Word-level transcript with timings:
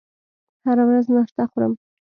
هره 0.65 0.83
ورځ 0.89 1.05
ناشته 1.15 1.43
خورم 1.51 1.73